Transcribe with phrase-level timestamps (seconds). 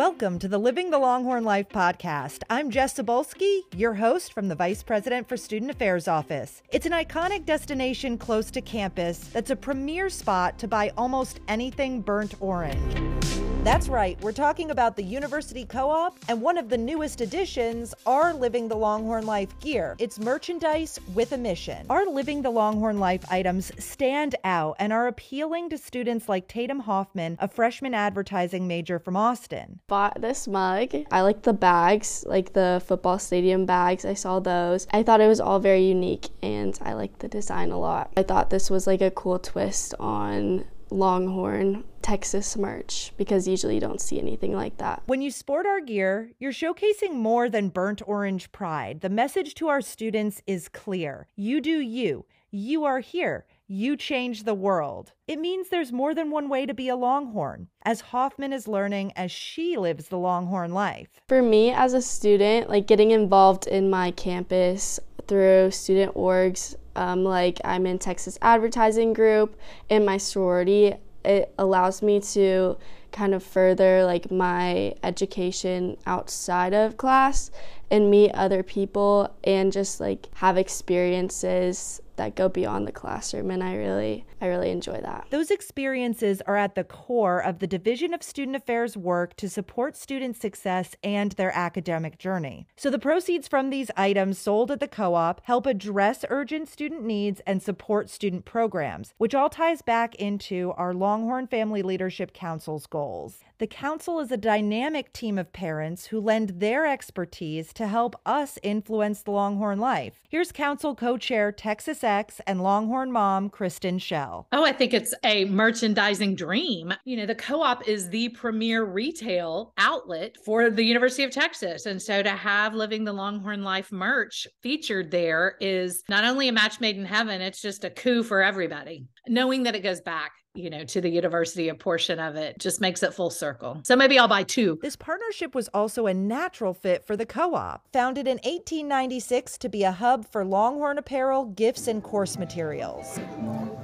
[0.00, 2.42] Welcome to the Living the Longhorn Life podcast.
[2.48, 6.62] I'm Jess Sobolski, your host from the Vice President for Student Affairs Office.
[6.72, 12.00] It's an iconic destination close to campus that's a premier spot to buy almost anything
[12.00, 13.49] burnt orange.
[13.62, 17.94] That's right, we're talking about the University Co op, and one of the newest additions,
[18.06, 19.96] our Living the Longhorn Life gear.
[19.98, 21.84] It's merchandise with a mission.
[21.90, 26.80] Our Living the Longhorn Life items stand out and are appealing to students like Tatum
[26.80, 29.80] Hoffman, a freshman advertising major from Austin.
[29.88, 30.94] Bought this mug.
[31.10, 34.06] I like the bags, like the football stadium bags.
[34.06, 34.86] I saw those.
[34.90, 38.10] I thought it was all very unique and I like the design a lot.
[38.16, 43.80] I thought this was like a cool twist on Longhorn Texas merch because usually you
[43.80, 45.02] don't see anything like that.
[45.06, 49.00] When you sport our gear, you're showcasing more than burnt orange pride.
[49.00, 52.24] The message to our students is clear you do you.
[52.52, 53.46] You are here.
[53.68, 55.12] You change the world.
[55.28, 59.12] It means there's more than one way to be a Longhorn, as Hoffman is learning
[59.14, 61.08] as she lives the Longhorn life.
[61.28, 67.24] For me as a student, like getting involved in my campus through student orgs, um,
[67.24, 69.56] like I'm in Texas Advertising Group
[69.88, 72.76] in my sorority, it allows me to
[73.12, 77.50] kind of further like my education outside of class
[77.90, 83.64] and meet other people and just like have experiences that go beyond the classroom and
[83.64, 85.26] I really I really enjoy that.
[85.30, 89.96] Those experiences are at the core of the Division of Student Affairs work to support
[89.96, 92.66] student success and their academic journey.
[92.76, 97.40] So the proceeds from these items sold at the co-op help address urgent student needs
[97.46, 103.40] and support student programs, which all ties back into our Longhorn Family Leadership Council's goals.
[103.58, 108.58] The council is a dynamic team of parents who lend their expertise to help us
[108.62, 110.20] influence the Longhorn life.
[110.30, 112.02] Here's council co-chair Texas
[112.46, 114.48] And Longhorn mom Kristen Shell.
[114.52, 116.92] Oh, I think it's a merchandising dream.
[117.04, 121.86] You know, the co-op is the premier retail outlet for the University of Texas.
[121.86, 126.52] And so to have Living the Longhorn Life merch featured there is not only a
[126.52, 129.04] match made in heaven, it's just a coup for everybody.
[129.28, 132.80] Knowing that it goes back you know, to the university, a portion of it just
[132.80, 133.80] makes it full circle.
[133.84, 134.78] So maybe I'll buy two.
[134.82, 137.86] This partnership was also a natural fit for the co op.
[137.92, 143.18] Founded in 1896 to be a hub for Longhorn apparel, gifts, and course materials.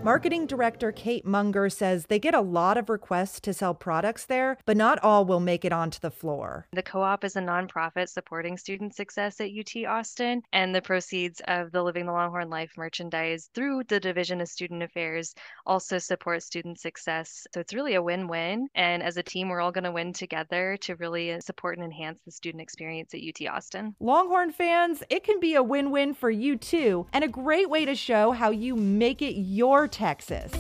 [0.03, 4.57] Marketing director Kate Munger says they get a lot of requests to sell products there,
[4.65, 6.69] but not all will make it onto the floor.
[6.73, 11.41] The co op is a nonprofit supporting student success at UT Austin, and the proceeds
[11.49, 15.35] of the Living the Longhorn Life merchandise through the Division of Student Affairs
[15.67, 17.47] also support student success.
[17.55, 18.69] So it's really a win win.
[18.75, 22.19] And as a team, we're all going to win together to really support and enhance
[22.25, 23.95] the student experience at UT Austin.
[24.01, 27.85] Longhorn fans, it can be a win win for you too, and a great way
[27.85, 30.51] to show how you make it your Texas.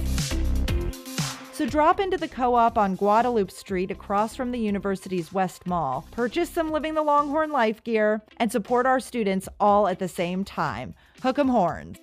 [1.52, 6.06] So drop into the co op on Guadalupe Street across from the university's West Mall,
[6.12, 10.44] purchase some Living the Longhorn life gear, and support our students all at the same
[10.44, 10.94] time.
[11.22, 11.98] Hook 'em horns.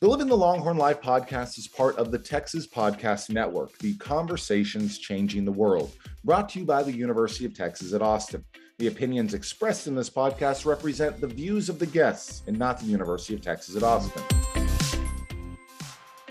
[0.00, 4.96] The Living the Longhorn Life podcast is part of the Texas Podcast Network, the conversations
[4.96, 5.90] changing the world,
[6.22, 8.44] brought to you by the University of Texas at Austin.
[8.78, 12.86] The opinions expressed in this podcast represent the views of the guests and not the
[12.86, 14.22] University of Texas at Austin.